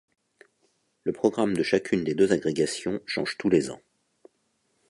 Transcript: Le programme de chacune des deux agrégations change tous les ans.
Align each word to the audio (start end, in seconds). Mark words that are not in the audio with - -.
Le 1.03 1.11
programme 1.13 1.55
de 1.55 1.61
chacune 1.61 2.03
des 2.03 2.15
deux 2.15 2.31
agrégations 2.33 3.01
change 3.05 3.37
tous 3.37 3.51
les 3.51 3.69
ans. 3.69 3.81